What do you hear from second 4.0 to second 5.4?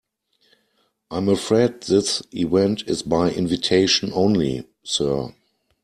only, sir.